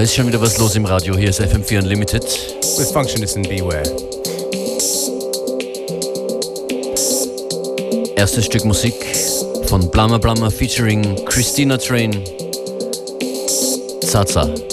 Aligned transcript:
Da 0.00 0.04
ist 0.04 0.14
schon 0.14 0.28
wieder 0.28 0.40
was 0.40 0.56
los 0.56 0.76
im 0.76 0.86
Radio. 0.86 1.14
Hier 1.14 1.28
ist 1.28 1.42
FM4 1.42 1.80
Unlimited. 1.80 2.22
With 2.78 2.90
Functionist 2.90 3.36
and 3.36 3.46
Beware. 3.46 3.82
Erstes 8.16 8.46
Stück 8.46 8.64
Musik 8.64 8.94
von 9.66 9.90
Blama 9.90 10.16
Blama 10.16 10.48
featuring 10.48 11.22
Christina 11.26 11.76
Train. 11.76 12.24
Zaza. 14.00 14.69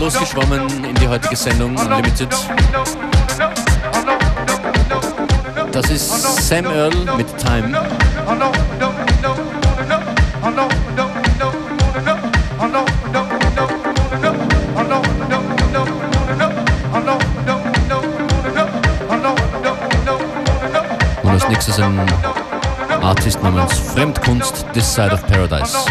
Losgeschwommen 0.00 0.84
in 0.84 0.94
die 0.96 1.08
heutige 1.08 1.36
Sendung 1.36 1.76
Unlimited. 1.76 2.28
Das 5.72 5.90
ist 5.90 6.48
Sam 6.48 6.66
Earl 6.66 6.92
mit 7.16 7.26
Time. 7.38 7.76
Und 21.22 21.30
als 21.30 21.48
nächstes 21.48 21.80
ein 21.80 22.00
Artist 23.02 23.42
namens 23.42 23.78
Fremdkunst 23.78 24.66
This 24.72 24.94
Side 24.94 25.12
of 25.12 25.26
Paradise. 25.26 25.86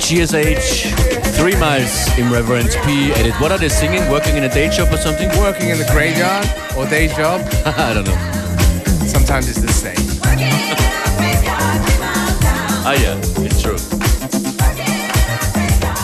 GSH, 0.00 0.86
Three 1.36 1.54
Miles 1.56 2.08
im 2.16 2.32
Reverend 2.32 2.70
P 2.86 3.12
edit. 3.12 3.34
What 3.40 3.50
are 3.50 3.58
they 3.58 3.68
singing? 3.68 4.08
Working 4.10 4.36
in 4.36 4.44
a 4.44 4.48
day 4.48 4.70
job 4.70 4.88
or 4.90 4.96
something? 4.96 5.28
Working 5.38 5.68
in 5.68 5.76
the 5.78 5.84
graveyard 5.92 6.46
or 6.76 6.86
day 6.86 7.08
job? 7.08 7.42
I 7.66 7.92
don't 7.92 8.06
know. 8.06 8.16
Sometimes 9.06 9.48
it's 9.48 9.60
the 9.60 9.70
same. 9.70 10.00
ah 12.86 12.94
yeah, 12.94 13.18
it's 13.44 13.60
true. 13.60 13.76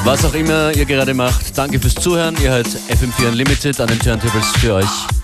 Was 0.04 0.24
auch 0.26 0.34
immer 0.34 0.72
ihr 0.76 0.84
gerade 0.84 1.14
macht, 1.14 1.56
danke 1.56 1.80
fürs 1.80 1.94
Zuhören. 1.94 2.36
Ihr 2.42 2.50
hört 2.50 2.66
FM4 2.66 3.28
Unlimited 3.28 3.80
an 3.80 3.88
den 3.88 3.98
Turntables 4.00 4.46
für 4.60 4.74
euch. 4.74 5.17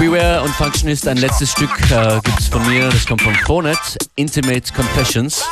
Beware 0.00 0.40
und 0.40 0.54
Functionist, 0.54 1.06
ein 1.06 1.18
letztes 1.18 1.52
Stück 1.52 1.78
äh, 1.90 2.18
gibt 2.24 2.40
es 2.40 2.48
von 2.48 2.66
mir, 2.66 2.88
das 2.88 3.04
kommt 3.04 3.20
von 3.20 3.34
Phonet, 3.34 3.78
Intimate 4.16 4.72
Confessions. 4.72 5.44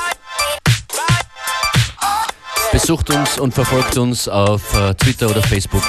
Besucht 2.72 3.10
uns 3.10 3.38
und 3.38 3.52
verfolgt 3.52 3.98
uns 3.98 4.26
auf 4.26 4.74
äh, 4.74 4.94
Twitter 4.94 5.28
oder 5.28 5.42
Facebook. 5.42 5.82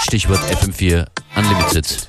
Stichwort 0.00 0.40
FM4 0.40 1.04
Unlimited. 1.36 2.08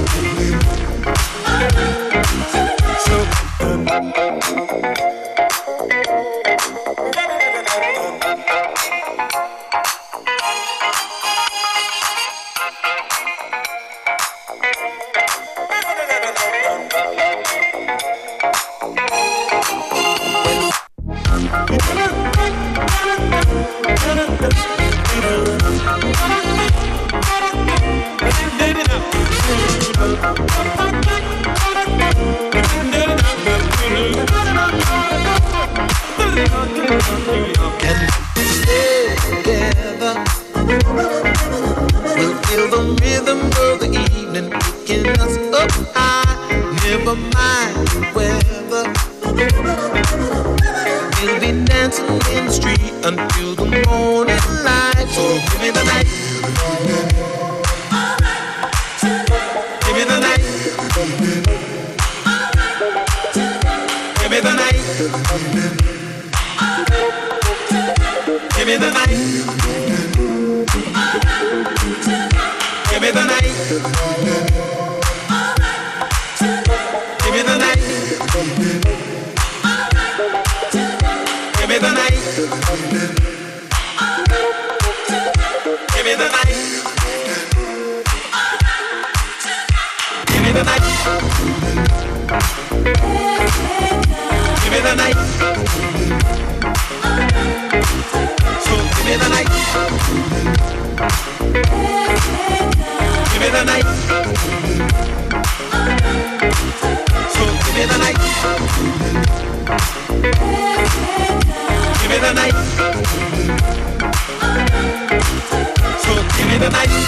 bebe 116.61 116.71
mais 116.71 117.00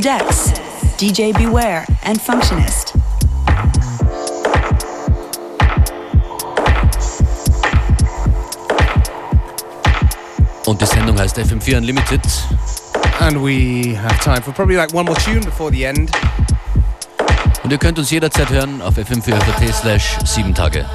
the 0.00 0.08
decks, 0.08 0.50
DJ 0.96 1.32
Beware 1.32 1.84
and 2.04 2.20
Functionist. 2.20 2.94
Und 10.66 10.80
die 10.80 10.86
Sendung 10.86 11.18
heißt 11.18 11.38
FM4 11.38 11.78
Unlimited. 11.78 12.20
And 13.20 13.42
we 13.42 13.96
have 13.96 14.18
time 14.22 14.40
for 14.42 14.52
probably 14.52 14.76
like 14.76 14.94
one 14.94 15.04
more 15.04 15.18
tune 15.18 15.40
before 15.40 15.70
the 15.70 15.84
end. 15.84 16.10
Und 17.62 17.70
ihr 17.70 17.78
könnt 17.78 17.98
uns 17.98 18.10
jederzeit 18.10 18.48
hören 18.48 18.80
auf 18.80 18.96
fm4.at 18.96 19.74
slash 19.74 20.18
7 20.24 20.54
Tage. 20.54 20.86